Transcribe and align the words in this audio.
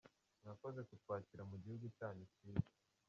Mwakoze 0.43 0.79
kutwakira 0.89 1.43
mu 1.49 1.55
gihugu 1.63 1.85
cyanyu 1.97 2.25
cyiza. 2.33 2.69